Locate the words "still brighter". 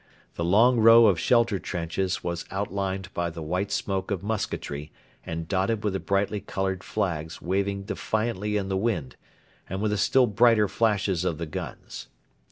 9.97-10.67